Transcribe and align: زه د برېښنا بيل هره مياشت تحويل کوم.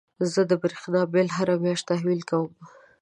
زه 0.31 0.41
د 0.49 0.51
برېښنا 0.61 1.01
بيل 1.13 1.29
هره 1.37 1.55
مياشت 1.63 1.85
تحويل 1.91 2.21
کوم. 2.29 2.49